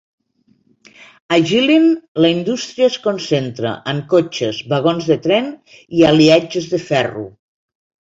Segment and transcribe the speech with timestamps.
[1.35, 1.83] A Jilin,
[2.25, 5.53] la indústria es concentra en cotxes, vagons de tren
[5.99, 7.27] i aliatges de ferro.